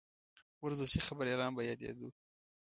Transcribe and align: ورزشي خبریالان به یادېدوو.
ورزشي 0.63 0.99
خبریالان 1.07 1.51
به 1.55 1.61
یادېدوو. 1.69 2.09